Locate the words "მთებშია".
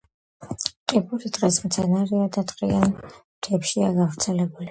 2.97-3.91